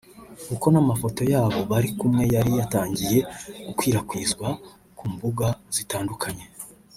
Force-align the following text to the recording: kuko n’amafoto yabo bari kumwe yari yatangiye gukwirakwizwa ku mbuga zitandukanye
kuko 0.47 0.65
n’amafoto 0.69 1.21
yabo 1.33 1.59
bari 1.71 1.89
kumwe 1.97 2.23
yari 2.35 2.51
yatangiye 2.59 3.19
gukwirakwizwa 3.65 4.47
ku 4.97 5.05
mbuga 5.13 5.47
zitandukanye 5.75 6.45